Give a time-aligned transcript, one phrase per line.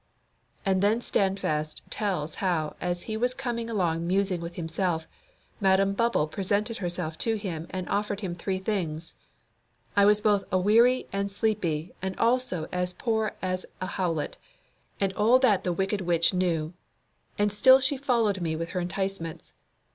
[0.65, 5.07] And then Standfast tells how as he was coming along musing with himself,
[5.59, 9.13] Madam Bubble presented herself to him and offered him three things.
[9.95, 14.37] "I was both aweary and sleepy and also as poor as a howlet,
[14.99, 16.73] and all that the wicked witch knew.
[17.37, 19.53] And still she followed me with her enticements.